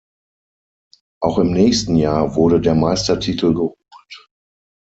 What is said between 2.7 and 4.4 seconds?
Meistertitel geholt.